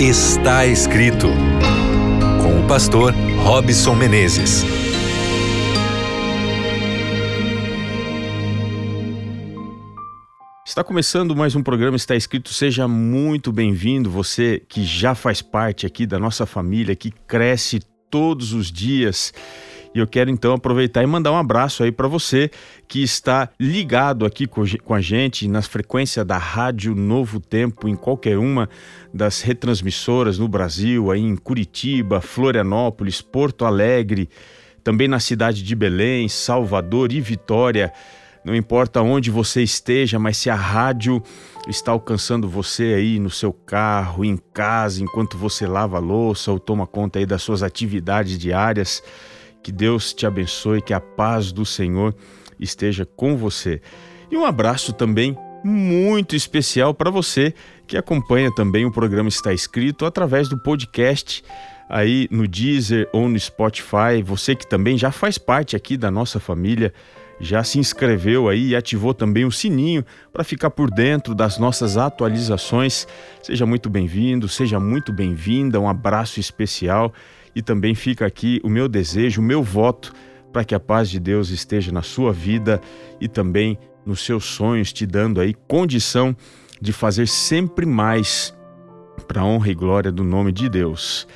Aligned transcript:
Está 0.00 0.64
escrito 0.64 1.26
com 2.40 2.64
o 2.64 2.68
pastor 2.68 3.12
Robson 3.42 3.96
Menezes. 3.96 4.62
Está 10.64 10.84
começando 10.84 11.34
mais 11.34 11.56
um 11.56 11.64
programa 11.64 11.96
Está 11.96 12.14
Escrito. 12.14 12.54
Seja 12.54 12.86
muito 12.86 13.50
bem-vindo, 13.50 14.08
você 14.08 14.62
que 14.68 14.84
já 14.84 15.16
faz 15.16 15.42
parte 15.42 15.84
aqui 15.84 16.06
da 16.06 16.20
nossa 16.20 16.46
família, 16.46 16.94
que 16.94 17.10
cresce 17.10 17.80
todos 18.10 18.52
os 18.52 18.70
dias 18.70 19.32
e 19.94 19.98
eu 19.98 20.06
quero 20.06 20.30
então 20.30 20.52
aproveitar 20.52 21.02
e 21.02 21.06
mandar 21.06 21.32
um 21.32 21.36
abraço 21.36 21.82
aí 21.82 21.90
para 21.90 22.08
você 22.08 22.50
que 22.86 23.02
está 23.02 23.48
ligado 23.58 24.24
aqui 24.24 24.46
com 24.46 24.94
a 24.94 25.00
gente 25.00 25.48
na 25.48 25.62
frequência 25.62 26.24
da 26.24 26.36
Rádio 26.36 26.94
Novo 26.94 27.40
Tempo, 27.40 27.88
em 27.88 27.96
qualquer 27.96 28.38
uma 28.38 28.68
das 29.12 29.40
retransmissoras 29.40 30.38
no 30.38 30.46
Brasil, 30.48 31.10
aí 31.10 31.20
em 31.20 31.36
Curitiba, 31.36 32.20
Florianópolis, 32.20 33.20
Porto 33.20 33.64
Alegre, 33.64 34.28
também 34.84 35.08
na 35.08 35.20
cidade 35.20 35.62
de 35.62 35.74
Belém, 35.74 36.28
Salvador 36.28 37.12
e 37.12 37.20
Vitória. 37.20 37.92
Não 38.44 38.54
importa 38.54 39.02
onde 39.02 39.30
você 39.30 39.62
esteja, 39.62 40.18
mas 40.18 40.36
se 40.36 40.48
a 40.48 40.54
rádio 40.54 41.22
está 41.68 41.92
alcançando 41.92 42.48
você 42.48 42.94
aí 42.94 43.18
no 43.18 43.30
seu 43.30 43.52
carro, 43.52 44.24
em 44.24 44.36
casa, 44.52 45.02
enquanto 45.02 45.36
você 45.36 45.66
lava 45.66 45.96
a 45.96 46.00
louça 46.00 46.50
ou 46.50 46.58
toma 46.58 46.86
conta 46.86 47.18
aí 47.18 47.26
das 47.26 47.42
suas 47.42 47.62
atividades 47.62 48.38
diárias, 48.38 49.02
que 49.62 49.70
Deus 49.70 50.14
te 50.14 50.26
abençoe, 50.26 50.80
que 50.80 50.94
a 50.94 51.00
paz 51.00 51.52
do 51.52 51.66
Senhor 51.66 52.14
esteja 52.58 53.04
com 53.04 53.36
você. 53.36 53.80
E 54.30 54.36
um 54.36 54.44
abraço 54.44 54.92
também 54.92 55.36
muito 55.64 56.36
especial 56.36 56.94
para 56.94 57.10
você 57.10 57.52
que 57.86 57.96
acompanha 57.96 58.54
também 58.54 58.84
o 58.84 58.92
programa 58.92 59.28
Está 59.28 59.52
Escrito 59.52 60.06
através 60.06 60.48
do 60.48 60.58
podcast 60.58 61.42
aí 61.88 62.28
no 62.30 62.46
Deezer 62.46 63.08
ou 63.12 63.28
no 63.28 63.38
Spotify. 63.38 64.22
Você 64.24 64.54
que 64.54 64.68
também 64.68 64.98
já 64.98 65.10
faz 65.10 65.38
parte 65.38 65.74
aqui 65.74 65.96
da 65.96 66.10
nossa 66.10 66.38
família, 66.38 66.92
já 67.40 67.62
se 67.62 67.78
inscreveu 67.78 68.48
aí 68.48 68.68
e 68.68 68.76
ativou 68.76 69.14
também 69.14 69.44
o 69.44 69.52
sininho 69.52 70.04
para 70.32 70.42
ficar 70.42 70.70
por 70.70 70.90
dentro 70.90 71.34
das 71.34 71.58
nossas 71.58 71.96
atualizações. 71.96 73.06
Seja 73.42 73.64
muito 73.64 73.88
bem-vindo, 73.88 74.48
seja 74.48 74.80
muito 74.80 75.12
bem-vinda. 75.12 75.80
Um 75.80 75.88
abraço 75.88 76.40
especial 76.40 77.12
e 77.54 77.62
também 77.62 77.94
fica 77.94 78.26
aqui 78.26 78.60
o 78.64 78.68
meu 78.68 78.88
desejo, 78.88 79.40
o 79.40 79.44
meu 79.44 79.62
voto 79.62 80.12
para 80.52 80.64
que 80.64 80.74
a 80.74 80.80
paz 80.80 81.08
de 81.10 81.20
Deus 81.20 81.50
esteja 81.50 81.92
na 81.92 82.02
sua 82.02 82.32
vida 82.32 82.80
e 83.20 83.28
também 83.28 83.78
nos 84.04 84.24
seus 84.24 84.44
sonhos, 84.44 84.92
te 84.92 85.06
dando 85.06 85.40
aí 85.40 85.54
condição 85.66 86.34
de 86.80 86.92
fazer 86.92 87.28
sempre 87.28 87.84
mais 87.84 88.54
para 89.26 89.42
a 89.42 89.44
honra 89.44 89.70
e 89.70 89.74
glória 89.74 90.10
do 90.10 90.24
nome 90.24 90.50
de 90.52 90.68
Deus. 90.68 91.26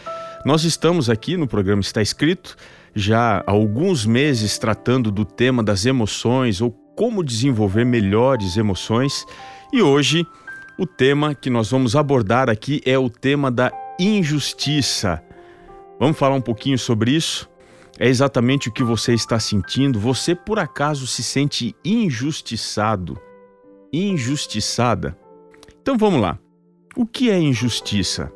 Nós 0.45 0.65
estamos 0.65 1.11
aqui 1.11 1.37
no 1.37 1.47
programa 1.47 1.83
Está 1.83 2.01
Escrito 2.01 2.57
já 2.95 3.39
há 3.39 3.51
alguns 3.51 4.05
meses 4.05 4.59
tratando 4.59 5.11
do 5.11 5.25
tema 5.25 5.63
das 5.63 5.87
emoções 5.87 6.61
ou 6.61 6.71
como 6.97 7.25
desenvolver 7.25 7.85
melhores 7.85 8.57
emoções 8.57 9.25
e 9.73 9.81
hoje 9.81 10.27
o 10.79 10.87
tema 10.87 11.35
que 11.35 11.49
nós 11.49 11.71
vamos 11.71 11.97
abordar 11.97 12.51
aqui 12.51 12.83
é 12.85 12.99
o 12.99 13.09
tema 13.09 13.51
da 13.51 13.71
injustiça. 13.99 15.23
Vamos 15.99 16.19
falar 16.19 16.35
um 16.35 16.41
pouquinho 16.41 16.79
sobre 16.79 17.13
isso? 17.13 17.49
É 17.99 18.09
exatamente 18.09 18.69
o 18.69 18.73
que 18.73 18.83
você 18.83 19.15
está 19.15 19.39
sentindo? 19.39 20.01
Você 20.01 20.35
por 20.35 20.59
acaso 20.59 21.07
se 21.07 21.23
sente 21.23 21.75
injustiçado? 21.85 23.19
Injustiçada? 23.93 25.17
Então 25.81 25.97
vamos 25.97 26.21
lá. 26.21 26.39
O 26.97 27.07
que 27.07 27.31
é 27.31 27.39
injustiça? 27.39 28.33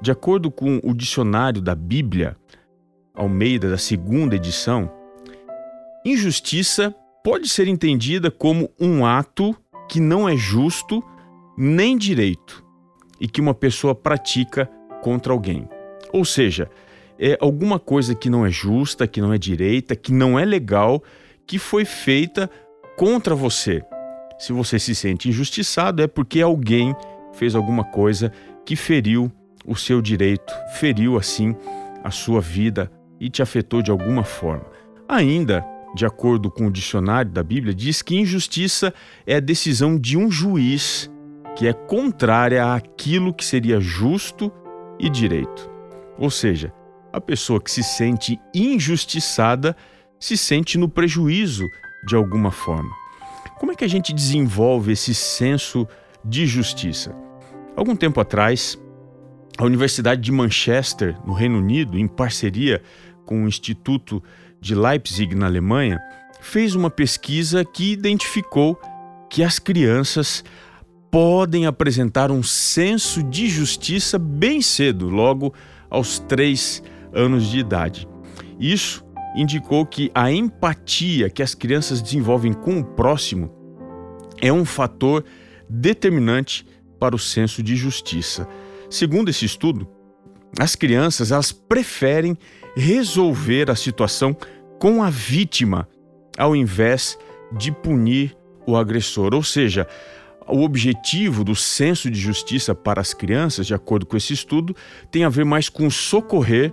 De 0.00 0.10
acordo 0.10 0.50
com 0.50 0.80
o 0.84 0.94
dicionário 0.94 1.60
da 1.60 1.74
Bíblia, 1.74 2.36
Almeida, 3.18 3.68
da 3.68 3.76
segunda 3.76 4.36
edição, 4.36 4.90
injustiça 6.04 6.94
pode 7.24 7.48
ser 7.48 7.66
entendida 7.66 8.30
como 8.30 8.70
um 8.80 9.04
ato 9.04 9.54
que 9.88 10.00
não 10.00 10.28
é 10.28 10.36
justo 10.36 11.02
nem 11.56 11.98
direito 11.98 12.64
e 13.20 13.26
que 13.26 13.40
uma 13.40 13.52
pessoa 13.52 13.92
pratica 13.92 14.70
contra 15.02 15.32
alguém. 15.32 15.68
Ou 16.12 16.24
seja, 16.24 16.70
é 17.18 17.36
alguma 17.40 17.80
coisa 17.80 18.14
que 18.14 18.30
não 18.30 18.46
é 18.46 18.50
justa, 18.50 19.08
que 19.08 19.20
não 19.20 19.32
é 19.32 19.38
direita, 19.38 19.96
que 19.96 20.12
não 20.12 20.38
é 20.38 20.44
legal, 20.44 21.02
que 21.44 21.58
foi 21.58 21.84
feita 21.84 22.48
contra 22.96 23.34
você. 23.34 23.82
Se 24.38 24.52
você 24.52 24.78
se 24.78 24.94
sente 24.94 25.28
injustiçado, 25.28 26.00
é 26.00 26.06
porque 26.06 26.40
alguém 26.40 26.94
fez 27.32 27.56
alguma 27.56 27.82
coisa 27.82 28.32
que 28.64 28.76
feriu 28.76 29.32
o 29.66 29.74
seu 29.74 30.00
direito, 30.00 30.52
feriu 30.74 31.16
assim 31.16 31.56
a 32.04 32.12
sua 32.12 32.40
vida 32.40 32.90
e 33.20 33.28
te 33.28 33.42
afetou 33.42 33.82
de 33.82 33.90
alguma 33.90 34.24
forma. 34.24 34.66
Ainda, 35.08 35.64
de 35.94 36.04
acordo 36.04 36.50
com 36.50 36.66
o 36.66 36.70
dicionário 36.70 37.30
da 37.30 37.42
Bíblia, 37.42 37.74
diz 37.74 38.02
que 38.02 38.16
injustiça 38.16 38.92
é 39.26 39.36
a 39.36 39.40
decisão 39.40 39.98
de 39.98 40.16
um 40.16 40.30
juiz 40.30 41.10
que 41.56 41.66
é 41.66 41.72
contrária 41.72 42.74
àquilo 42.74 43.34
que 43.34 43.44
seria 43.44 43.80
justo 43.80 44.52
e 44.98 45.08
direito. 45.08 45.70
Ou 46.18 46.30
seja, 46.30 46.72
a 47.12 47.20
pessoa 47.20 47.60
que 47.60 47.70
se 47.70 47.82
sente 47.82 48.38
injustiçada 48.54 49.76
se 50.20 50.36
sente 50.36 50.76
no 50.76 50.88
prejuízo 50.88 51.64
de 52.06 52.14
alguma 52.14 52.50
forma. 52.50 52.90
Como 53.58 53.72
é 53.72 53.74
que 53.74 53.84
a 53.84 53.88
gente 53.88 54.12
desenvolve 54.12 54.92
esse 54.92 55.14
senso 55.14 55.86
de 56.24 56.46
justiça? 56.46 57.14
Algum 57.74 57.96
tempo 57.96 58.20
atrás, 58.20 58.78
a 59.56 59.64
Universidade 59.64 60.20
de 60.20 60.30
Manchester, 60.30 61.16
no 61.26 61.32
Reino 61.32 61.58
Unido, 61.58 61.98
em 61.98 62.06
parceria 62.06 62.82
com 63.28 63.44
o 63.44 63.46
Instituto 63.46 64.22
de 64.58 64.74
Leipzig, 64.74 65.34
na 65.34 65.44
Alemanha, 65.44 66.00
fez 66.40 66.74
uma 66.74 66.88
pesquisa 66.88 67.62
que 67.62 67.92
identificou 67.92 68.80
que 69.28 69.42
as 69.42 69.58
crianças 69.58 70.42
podem 71.10 71.66
apresentar 71.66 72.30
um 72.30 72.42
senso 72.42 73.22
de 73.22 73.46
justiça 73.46 74.18
bem 74.18 74.62
cedo, 74.62 75.10
logo 75.10 75.52
aos 75.90 76.18
três 76.18 76.82
anos 77.12 77.50
de 77.50 77.58
idade. 77.58 78.08
Isso 78.58 79.04
indicou 79.36 79.84
que 79.84 80.10
a 80.14 80.32
empatia 80.32 81.28
que 81.28 81.42
as 81.42 81.54
crianças 81.54 82.00
desenvolvem 82.00 82.54
com 82.54 82.78
o 82.78 82.84
próximo 82.84 83.52
é 84.40 84.50
um 84.50 84.64
fator 84.64 85.22
determinante 85.68 86.66
para 86.98 87.14
o 87.14 87.18
senso 87.18 87.62
de 87.62 87.76
justiça. 87.76 88.48
Segundo 88.88 89.28
esse 89.28 89.44
estudo, 89.44 89.86
as 90.58 90.74
crianças 90.74 91.32
elas 91.32 91.52
preferem 91.52 92.36
resolver 92.76 93.70
a 93.70 93.74
situação 93.74 94.36
com 94.78 95.02
a 95.02 95.10
vítima 95.10 95.88
ao 96.36 96.54
invés 96.54 97.18
de 97.52 97.72
punir 97.72 98.36
o 98.66 98.76
agressor. 98.76 99.34
Ou 99.34 99.42
seja, 99.42 99.86
o 100.46 100.62
objetivo 100.62 101.42
do 101.44 101.54
senso 101.54 102.10
de 102.10 102.18
justiça 102.18 102.74
para 102.74 103.00
as 103.00 103.12
crianças, 103.12 103.66
de 103.66 103.74
acordo 103.74 104.06
com 104.06 104.16
esse 104.16 104.32
estudo, 104.32 104.74
tem 105.10 105.24
a 105.24 105.28
ver 105.28 105.44
mais 105.44 105.68
com 105.68 105.90
socorrer 105.90 106.72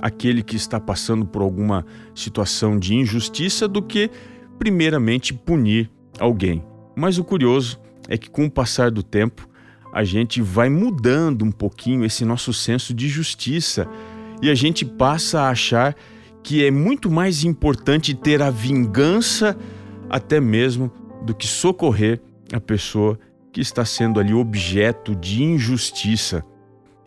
aquele 0.00 0.42
que 0.42 0.56
está 0.56 0.78
passando 0.78 1.24
por 1.24 1.40
alguma 1.40 1.86
situação 2.14 2.78
de 2.78 2.94
injustiça 2.94 3.66
do 3.66 3.80
que, 3.80 4.10
primeiramente, 4.58 5.32
punir 5.32 5.90
alguém. 6.18 6.62
Mas 6.94 7.18
o 7.18 7.24
curioso 7.24 7.80
é 8.08 8.18
que, 8.18 8.28
com 8.28 8.44
o 8.44 8.50
passar 8.50 8.90
do 8.90 9.02
tempo, 9.02 9.48
a 9.92 10.04
gente 10.04 10.40
vai 10.42 10.68
mudando 10.68 11.42
um 11.44 11.50
pouquinho 11.50 12.04
esse 12.04 12.24
nosso 12.24 12.52
senso 12.52 12.92
de 12.92 13.08
justiça 13.08 13.88
e 14.42 14.50
a 14.50 14.54
gente 14.54 14.84
passa 14.84 15.40
a 15.40 15.48
achar 15.50 15.96
que 16.42 16.64
é 16.64 16.70
muito 16.70 17.10
mais 17.10 17.42
importante 17.42 18.14
ter 18.14 18.40
a 18.40 18.50
vingança, 18.50 19.56
até 20.08 20.40
mesmo, 20.40 20.92
do 21.22 21.34
que 21.34 21.46
socorrer 21.46 22.20
a 22.52 22.60
pessoa 22.60 23.18
que 23.52 23.60
está 23.60 23.84
sendo 23.84 24.20
ali 24.20 24.32
objeto 24.32 25.16
de 25.16 25.42
injustiça. 25.42 26.44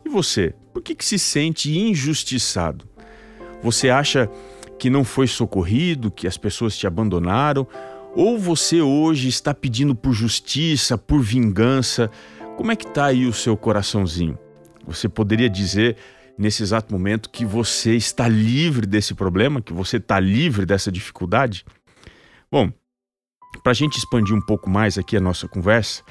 E 0.06 0.09
você, 0.09 0.53
por 0.74 0.81
que, 0.81 0.95
que 0.95 1.06
se 1.06 1.18
sente 1.18 1.77
injustiçado? 1.77 2.86
Você 3.62 3.89
acha 3.89 4.30
que 4.77 4.89
não 4.89 5.03
foi 5.03 5.27
socorrido, 5.27 6.09
que 6.12 6.27
as 6.27 6.38
pessoas 6.38 6.77
te 6.77 6.88
abandonaram? 6.88 7.68
Ou 8.15 8.38
você 8.38 8.81
hoje 8.81 9.27
está 9.27 9.53
pedindo 9.53 9.94
por 9.94 10.13
justiça, 10.13 10.98
por 10.98 11.21
vingança? 11.21 12.09
Como 12.59 12.73
é 12.73 12.75
que 12.75 12.89
está 12.89 13.06
aí 13.06 13.25
o 13.25 13.31
seu 13.31 13.56
coraçãozinho? 13.56 14.38
Você 14.85 15.07
poderia 15.07 15.50
dizer 15.50 15.95
nesse 16.38 16.61
exato 16.61 16.91
momento 16.91 17.29
que 17.29 17.45
você 17.45 17.95
está 17.95 18.27
livre 18.27 18.85
desse 18.85 19.15
problema, 19.15 19.61
que 19.61 19.71
você 19.71 19.95
está 19.95 20.19
livre 20.19 20.65
dessa 20.65 20.91
dificuldade? 20.91 21.65
Bom, 22.51 22.69
para 23.63 23.71
a 23.71 23.73
gente 23.73 23.97
expandir 23.97 24.35
um 24.35 24.41
pouco 24.41 24.69
mais 24.69 24.97
aqui 24.97 25.15
a 25.15 25.21
nossa 25.21 25.47
conversa, 25.47 26.03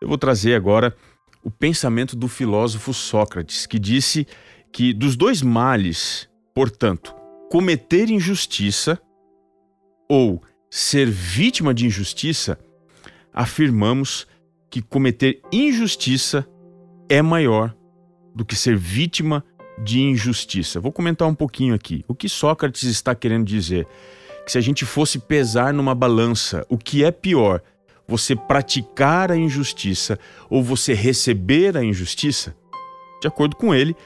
eu 0.00 0.08
vou 0.08 0.16
trazer 0.16 0.54
agora 0.54 0.96
o 1.44 1.50
pensamento 1.50 2.16
do 2.16 2.28
filósofo 2.28 2.94
Sócrates, 2.94 3.66
que 3.66 3.78
disse 3.78 4.26
que 4.72 4.94
dos 4.94 5.16
dois 5.16 5.42
males, 5.42 6.30
portanto, 6.54 7.14
cometer 7.50 8.08
injustiça 8.08 8.98
ou 10.08 10.42
ser 10.70 11.10
vítima 11.10 11.74
de 11.74 11.84
injustiça, 11.84 12.58
afirmamos 13.34 14.26
que 14.70 14.80
cometer 14.80 15.40
injustiça 15.52 16.46
é 17.08 17.20
maior 17.20 17.74
do 18.34 18.44
que 18.44 18.54
ser 18.54 18.76
vítima 18.76 19.44
de 19.82 20.00
injustiça. 20.00 20.78
Vou 20.78 20.92
comentar 20.92 21.26
um 21.26 21.34
pouquinho 21.34 21.74
aqui. 21.74 22.04
O 22.06 22.14
que 22.14 22.28
Sócrates 22.28 22.84
está 22.84 23.14
querendo 23.14 23.44
dizer? 23.44 23.86
Que 24.44 24.52
se 24.52 24.58
a 24.58 24.60
gente 24.60 24.84
fosse 24.84 25.18
pesar 25.18 25.74
numa 25.74 25.94
balança, 25.94 26.64
o 26.68 26.78
que 26.78 27.02
é 27.02 27.10
pior, 27.10 27.60
você 28.06 28.36
praticar 28.36 29.32
a 29.32 29.36
injustiça 29.36 30.18
ou 30.48 30.62
você 30.62 30.94
receber 30.94 31.76
a 31.76 31.84
injustiça? 31.84 32.54
De 33.20 33.26
acordo 33.26 33.56
com 33.56 33.74
ele, 33.74 33.96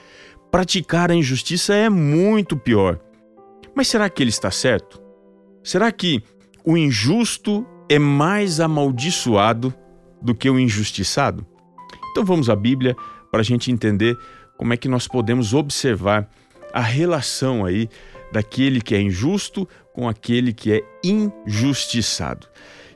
praticar 0.51 1.11
a 1.11 1.15
injustiça 1.15 1.75
é 1.75 1.91
muito 1.91 2.57
pior. 2.57 2.99
Mas 3.75 3.89
será 3.89 4.09
que 4.09 4.23
ele 4.23 4.31
está 4.31 4.51
certo? 4.51 5.03
Será 5.63 5.93
que 5.93 6.23
o 6.65 6.77
injusto 6.77 7.67
é 7.89 7.99
mais 7.99 8.61
amaldiçoado 8.61 9.75
do 10.25 10.35
que 10.35 10.49
o 10.49 10.59
injustiçado? 10.59 11.47
Então 12.11 12.25
vamos 12.25 12.49
à 12.49 12.57
Bíblia 12.57 12.97
para 13.31 13.41
a 13.41 13.45
gente 13.45 13.71
entender 13.71 14.17
como 14.57 14.73
é 14.73 14.77
que 14.77 14.89
nós 14.89 15.07
podemos 15.07 15.53
observar 15.53 16.29
a 16.73 16.81
relação 16.81 17.65
aí 17.65 17.89
daquele 18.33 18.81
que 18.81 18.95
é 18.95 19.01
injusto 19.01 19.69
com 19.93 20.09
aquele 20.09 20.53
que 20.53 20.73
é 20.73 20.85
injustiçado. 21.05 22.49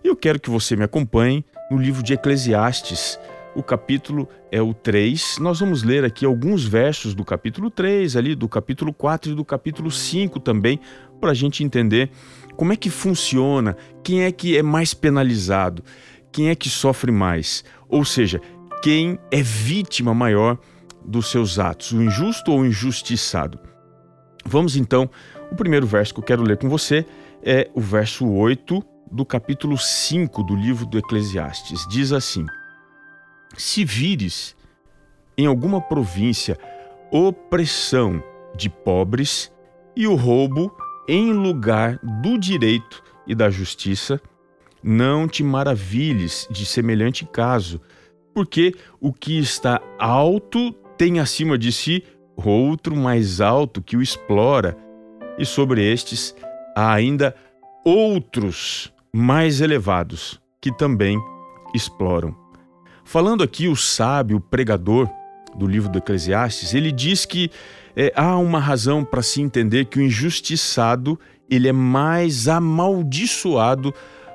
Eu 0.03 0.17
quero 0.17 0.41
que 0.41 0.51
você 0.51 0.75
me 0.75 0.85
acompanhe 0.85 1.45
no 1.71 1.77
livro 1.77 2.03
de 2.03 2.13
Eclesiastes. 2.15 3.19
O 3.55 3.63
capítulo 3.63 4.29
é 4.51 4.63
o 4.63 4.73
3. 4.73 5.39
Nós 5.41 5.61
vamos 5.61 5.83
ler 5.83 6.05
aqui 6.05 6.25
alguns 6.25 6.65
versos 6.65 7.15
do 7.15 7.25
capítulo 7.25 7.71
3, 7.71 8.17
ali 8.17 8.35
do 8.35 8.49
capítulo 8.49 8.93
4 8.93 9.33
e 9.33 9.35
do 9.35 9.45
capítulo 9.45 9.91
5 9.91 10.41
também, 10.41 10.81
para 11.21 11.33
a 11.33 11.35
gente 11.35 11.63
entender 11.63 12.11
como 12.57 12.73
é 12.73 12.77
que 12.77 12.91
funciona, 12.91 13.77
quem 14.03 14.23
é 14.23 14.33
que 14.33 14.57
é 14.57 14.63
mais 14.63 14.95
penalizado, 14.95 15.85
quem 16.33 16.49
é 16.49 16.55
que 16.55 16.69
sofre 16.69 17.11
mais. 17.11 17.65
Ou 17.89 18.05
seja, 18.05 18.41
quem 18.83 19.19
é 19.31 19.43
vítima 19.43 20.15
maior 20.15 20.59
dos 21.05 21.31
seus 21.31 21.59
atos, 21.59 21.93
o 21.93 22.03
injusto 22.03 22.53
ou 22.53 22.61
o 22.61 22.67
injustiçado. 22.67 23.59
Vamos 24.45 24.77
então, 24.77 25.09
o 25.51 25.57
primeiro 25.57 25.87
verso 25.87 26.13
que 26.13 26.21
eu 26.21 26.25
quero 26.25 26.43
ler 26.43 26.59
com 26.59 26.69
você 26.69 27.05
é 27.43 27.71
o 27.75 27.81
verso 27.81 28.27
8 28.27 28.83
do 29.11 29.25
capítulo 29.25 29.77
5 29.79 30.43
do 30.43 30.55
livro 30.55 30.85
do 30.87 30.99
Eclesiastes. 30.99 31.87
Diz 31.89 32.13
assim: 32.13 32.45
Se 33.57 33.85
vires 33.85 34.57
em 35.37 35.47
alguma 35.47 35.81
província 35.81 36.59
opressão 37.11 38.23
de 38.55 38.69
pobres 38.69 39.51
e 39.97 40.07
o 40.07 40.15
roubo 40.15 40.75
em 41.09 41.33
lugar 41.33 41.99
do 42.23 42.39
direito 42.39 43.03
e 43.27 43.35
da 43.35 43.49
justiça, 43.49 44.21
não 44.91 45.29
te 45.29 45.45
maravilhes 45.45 46.49
de 46.51 46.65
semelhante 46.65 47.27
caso, 47.27 47.79
porque 48.33 48.75
o 48.99 49.13
que 49.13 49.39
está 49.39 49.83
alto 49.99 50.73
tem 50.97 51.21
acima 51.21 51.59
de 51.59 51.71
si 51.71 52.03
outro 52.35 52.97
mais 52.97 53.39
alto 53.39 53.83
que 53.83 53.99
o 53.99 54.03
explora, 54.03 54.75
e 55.39 55.45
sobre 55.45 55.85
estes 55.85 56.35
há 56.75 56.91
ainda 56.91 57.37
outros 57.85 58.91
mais 59.13 59.61
elevados 59.61 60.41
que 60.59 60.75
também 60.75 61.21
exploram. 61.75 62.35
Falando 63.05 63.43
aqui 63.43 63.69
o 63.69 63.77
sábio, 63.77 64.39
o 64.39 64.41
pregador 64.41 65.07
do 65.55 65.67
livro 65.67 65.93
do 65.93 65.99
Eclesiastes, 65.99 66.73
ele 66.73 66.91
diz 66.91 67.27
que 67.27 67.51
é, 67.95 68.11
há 68.17 68.39
uma 68.39 68.59
razão 68.59 69.05
para 69.05 69.21
se 69.21 69.43
entender 69.43 69.85
que 69.85 69.99
o 69.99 70.03
injustiçado 70.03 71.21
ele 71.51 71.69
é 71.69 71.73
mais 71.73 72.49
amaldiçoado 72.49 73.93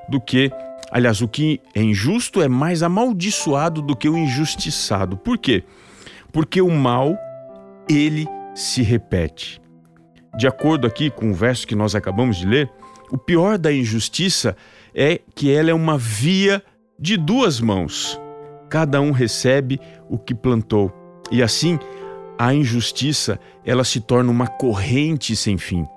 do 0.10 0.20
que 0.20 0.52
Aliás, 0.94 1.22
o 1.22 1.28
que 1.28 1.60
é 1.74 1.82
injusto 1.82 2.40
é 2.40 2.48
mais 2.48 2.84
amaldiçoado 2.84 3.82
do 3.82 3.96
que 3.96 4.08
o 4.08 4.16
injustiçado. 4.16 5.18
Por 5.18 5.40
quê? 5.40 5.64
Porque 6.32 6.62
o 6.62 6.70
mal, 6.70 7.18
ele 7.90 8.28
se 8.54 8.84
repete. 8.84 9.60
De 10.38 10.46
acordo 10.46 10.86
aqui 10.86 11.10
com 11.10 11.32
o 11.32 11.34
verso 11.34 11.66
que 11.66 11.74
nós 11.74 11.96
acabamos 11.96 12.38
de 12.38 12.46
ler, 12.46 12.72
o 13.10 13.18
pior 13.18 13.58
da 13.58 13.74
injustiça 13.74 14.56
é 14.94 15.20
que 15.34 15.52
ela 15.52 15.72
é 15.72 15.74
uma 15.74 15.98
via 15.98 16.64
de 17.00 17.18
duas 17.18 17.60
mãos. 17.60 18.22
Cada 18.70 19.02
um 19.02 19.10
recebe 19.10 19.80
o 20.08 20.20
que 20.20 20.36
plantou. 20.36 20.94
E 21.32 21.42
assim, 21.42 21.80
a 22.38 22.54
injustiça, 22.54 23.40
ela 23.66 23.84
se 23.84 24.00
torna 24.00 24.30
uma 24.30 24.46
corrente 24.46 25.36
sem 25.36 25.58
fim. 25.58 25.88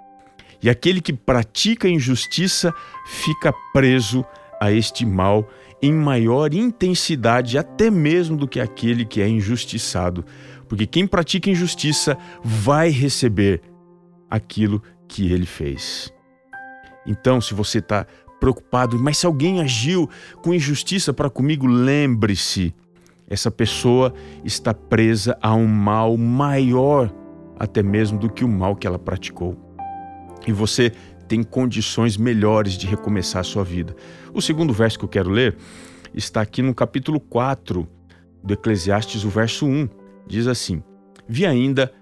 E 0.63 0.71
aquele 0.71 1.01
que 1.01 1.13
pratica 1.13 1.89
injustiça 1.89 2.73
fica 3.07 3.53
preso 3.73 4.25
a 4.61 4.73
este 4.73 5.05
mal 5.05 5.49
em 5.83 5.93
maior 5.93 6.55
intensidade, 6.55 7.59
até 7.59 7.91
mesmo 7.91 8.37
do 8.37 8.49
que 8.49 8.61
aquele 8.61 9.05
que 9.05 9.21
é 9.21 9.29
injustiçado. 9.29 10.25
Porque 10.69 10.87
quem 10.87 11.07
pratica 11.07 11.51
injustiça 11.51 12.17
vai 12.43 12.89
receber 12.89 13.61
aquilo 14.31 14.83
que 15.07 15.31
ele 15.33 15.47
fez. 15.47 16.13
Então, 17.07 17.41
se 17.41 17.55
você 17.55 17.79
está 17.79 18.07
preocupado, 18.41 18.99
mas 18.99 19.19
se 19.19 19.27
alguém 19.27 19.61
agiu 19.61 20.09
com 20.43 20.53
injustiça 20.53 21.13
para 21.13 21.31
comigo, 21.31 21.67
lembre-se: 21.67 22.75
essa 23.29 23.51
pessoa 23.51 24.13
está 24.45 24.75
presa 24.75 25.39
a 25.41 25.55
um 25.55 25.69
mal 25.69 26.17
maior, 26.17 27.13
até 27.59 27.83
mesmo 27.83 28.19
do 28.19 28.31
que 28.31 28.45
o 28.45 28.49
mal 28.49 28.75
que 28.75 28.87
ela 28.87 28.99
praticou. 28.99 29.66
E 30.47 30.53
você 30.53 30.93
tem 31.29 31.43
condições 31.43 32.17
melhores 32.17 32.75
de 32.75 32.87
recomeçar 32.87 33.41
a 33.41 33.45
sua 33.45 33.65
vida. 33.65 33.95
O 34.33 34.41
segundo 34.41 34.73
verso 34.73 34.99
que 34.99 35.05
eu 35.05 35.09
quero 35.09 35.31
ler 35.31 35.57
está 36.15 36.41
aqui 36.41 36.63
no 36.63 36.75
capítulo 36.75 37.21
4 37.21 37.87
do 38.43 38.55
Eclesiastes, 38.55 39.25
o 39.25 39.29
verso 39.29 39.67
1. 39.67 39.89
Diz 40.27 40.47
assim: 40.47 40.83
Vi 41.29 41.45
ainda 41.45 41.93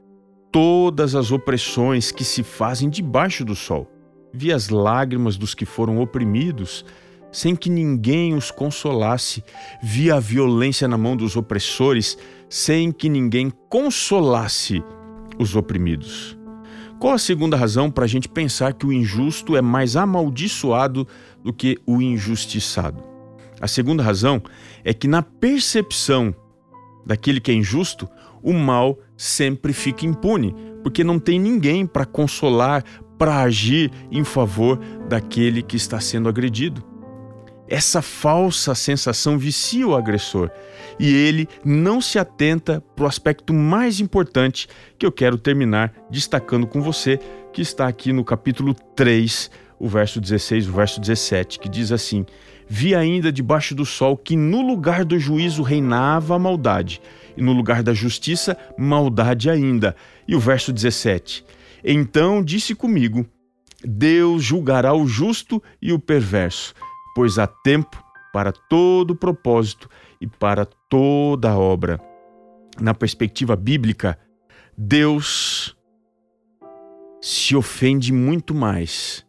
todas 0.53 1.15
as 1.15 1.33
opressões 1.33 2.13
que 2.13 2.25
se 2.25 2.43
fazem 2.43 2.89
debaixo 2.89 3.45
do 3.45 3.55
sol. 3.55 3.91
Vi 4.33 4.53
as 4.53 4.69
lágrimas 4.69 5.37
dos 5.37 5.55
que 5.55 5.65
foram 5.65 6.01
oprimidos, 6.01 6.85
sem 7.33 7.57
que 7.57 7.71
ninguém 7.71 8.35
os 8.35 8.51
consolasse. 8.51 9.43
Vi 9.83 10.11
a 10.11 10.21
violência 10.21 10.87
na 10.87 10.99
mão 10.99 11.17
dos 11.17 11.37
opressores, 11.37 12.19
sem 12.49 12.93
que 12.93 13.09
ninguém 13.09 13.51
consolasse 13.69 14.83
os 15.39 15.57
oprimidos. 15.57 16.37
Qual 16.99 17.13
a 17.13 17.19
segunda 17.19 17.57
razão 17.57 17.91
para 17.91 18.05
a 18.05 18.09
gente 18.09 18.29
pensar 18.29 18.73
que 18.73 18.87
o 18.87 18.93
injusto 18.93 19.57
é 19.57 19.63
mais 19.63 19.97
amaldiçoado 19.97 21.07
do 21.43 21.53
que 21.53 21.79
o 21.87 22.01
injustiçado? 22.01 23.03
A 23.61 23.69
segunda 23.69 24.03
razão 24.03 24.43
é 24.83 24.95
que, 24.95 25.07
na 25.07 25.23
percepção 25.23 26.35
daquele 27.05 27.41
que 27.41 27.51
é 27.51 27.55
injusto, 27.55 28.09
o 28.43 28.53
mal 28.53 28.99
sempre 29.17 29.73
fica 29.73 30.07
impune, 30.07 30.55
porque 30.83 31.05
não 31.05 31.19
tem 31.19 31.39
ninguém 31.39 31.87
para 31.87 32.05
consolar, 32.05 32.85
para 33.19 33.43
agir 33.43 33.91
em 34.11 34.25
favor 34.25 34.79
daquele 35.09 35.63
que 35.63 35.77
está 35.77 36.01
sendo 36.01 36.29
agredido. 36.29 36.83
Essa 37.69 38.03
falsa 38.03 38.75
sensação 38.75 39.39
vicia 39.39 39.87
o 39.87 39.97
agressor 39.97 40.51
e 40.99 41.13
ele 41.13 41.49
não 41.65 42.01
se 42.01 42.19
atenta 42.19 42.83
para 42.95 43.05
o 43.05 43.09
aspecto 43.09 43.55
mais 43.55 44.01
importante 44.01 44.69
que 44.99 45.07
eu 45.07 45.11
quero 45.11 45.39
terminar 45.39 45.93
destacando 46.11 46.67
com 46.67 46.83
você, 46.83 47.19
que 47.53 47.63
está 47.63 47.89
aqui 47.89 48.13
no 48.13 48.23
capítulo 48.23 48.75
3, 48.75 49.51
o 49.79 49.89
verso 49.89 50.21
16, 50.21 50.69
o 50.69 50.73
verso 50.73 51.01
17, 51.01 51.59
que 51.59 51.69
diz 51.69 51.91
assim: 51.91 52.27
Vi 52.69 52.95
ainda 52.95 53.33
debaixo 53.33 53.75
do 53.75 53.87
sol 53.87 54.17
que 54.17 54.37
no 54.37 54.61
lugar 54.61 55.05
do 55.05 55.19
juízo 55.19 55.63
reinava 55.63 56.37
a 56.37 56.39
maldade, 56.39 57.01
e 57.37 57.43
no 57.43 57.53
lugar 57.53 57.83
da 57.83 57.95
justiça, 57.95 58.57
maldade 58.77 59.49
ainda. 59.49 59.97
E 60.29 60.37
o 60.37 60.41
verso 60.41 60.71
17: 60.71 61.45
Então 61.83 62.43
disse 62.43 62.75
comigo: 62.75 63.27
Deus 63.83 64.43
julgará 64.45 64.93
o 64.93 65.07
justo 65.07 65.63
e 65.81 65.93
o 65.93 65.99
perverso 65.99 66.75
pois 67.15 67.39
há 67.39 67.47
tempo 67.47 68.03
para 68.33 68.53
todo 68.53 69.15
propósito 69.15 69.89
e 70.21 70.27
para 70.27 70.67
toda 70.67 71.57
obra. 71.57 72.01
Na 72.81 72.93
perspectiva 72.93 73.55
bíblica, 73.55 74.19
Deus 74.77 75.77
se 77.21 77.55
ofende 77.55 78.13
muito 78.13 78.53
mais 78.55 79.25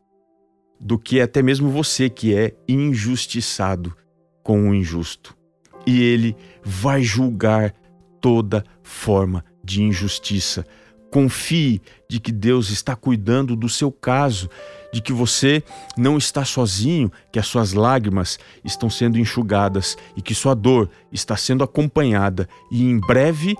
do 0.79 0.97
que 0.97 1.21
até 1.21 1.41
mesmo 1.41 1.69
você 1.69 2.09
que 2.09 2.35
é 2.35 2.53
injustiçado 2.67 3.95
com 4.43 4.69
o 4.69 4.75
injusto. 4.75 5.37
E 5.85 6.01
ele 6.01 6.35
vai 6.63 7.03
julgar 7.03 7.73
toda 8.19 8.65
forma 8.81 9.45
de 9.63 9.83
injustiça. 9.83 10.65
Confie 11.11 11.81
de 12.09 12.19
que 12.19 12.31
Deus 12.31 12.69
está 12.69 12.95
cuidando 12.95 13.55
do 13.55 13.69
seu 13.69 13.91
caso 13.91 14.49
de 14.95 15.01
que 15.01 15.11
você 15.11 15.61
não 15.97 16.17
está 16.17 16.45
sozinho, 16.45 17.11
que 17.29 17.37
as 17.37 17.47
suas 17.47 17.73
lágrimas 17.73 18.39
estão 18.63 18.89
sendo 18.89 19.19
enxugadas 19.19 19.97
e 20.15 20.21
que 20.21 20.33
sua 20.33 20.55
dor 20.55 20.89
está 21.11 21.35
sendo 21.35 21.65
acompanhada 21.65 22.47
e 22.71 22.81
em 22.81 22.97
breve 22.97 23.57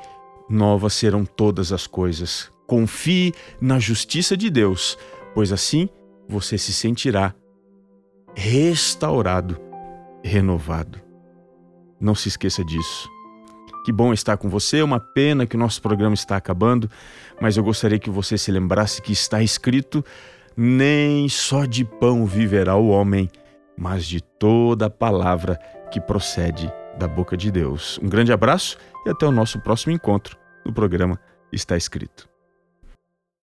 novas 0.49 0.93
serão 0.93 1.25
todas 1.25 1.73
as 1.73 1.87
coisas. 1.87 2.49
Confie 2.65 3.33
na 3.59 3.79
justiça 3.79 4.37
de 4.37 4.49
Deus, 4.49 4.97
pois 5.33 5.51
assim 5.51 5.89
você 6.25 6.57
se 6.57 6.71
sentirá 6.71 7.35
restaurado, 8.33 9.59
renovado. 10.23 11.01
Não 11.99 12.15
se 12.15 12.29
esqueça 12.29 12.63
disso. 12.63 13.09
Que 13.83 13.91
bom 13.91 14.13
estar 14.13 14.37
com 14.37 14.47
você. 14.47 14.77
É 14.77 14.83
uma 14.85 15.01
pena 15.01 15.45
que 15.45 15.57
o 15.57 15.59
nosso 15.59 15.81
programa 15.81 16.13
está 16.13 16.37
acabando, 16.37 16.89
mas 17.41 17.57
eu 17.57 17.63
gostaria 17.63 17.99
que 17.99 18.09
você 18.09 18.37
se 18.37 18.51
lembrasse 18.51 19.01
que 19.01 19.11
está 19.11 19.43
escrito: 19.43 20.03
nem 20.55 21.27
só 21.27 21.65
de 21.65 21.83
pão 21.83 22.25
viverá 22.25 22.75
o 22.75 22.89
homem, 22.89 23.29
mas 23.77 24.05
de 24.05 24.21
toda 24.21 24.85
a 24.85 24.89
palavra 24.89 25.59
que 25.91 25.99
procede 25.99 26.71
da 26.97 27.07
boca 27.07 27.35
de 27.35 27.51
Deus. 27.51 27.99
Um 28.01 28.07
grande 28.07 28.31
abraço 28.31 28.77
e 29.05 29.09
até 29.09 29.25
o 29.25 29.31
nosso 29.31 29.59
próximo 29.59 29.93
encontro 29.93 30.37
no 30.65 30.73
programa 30.73 31.19
Está 31.51 31.75
Escrito. 31.75 32.34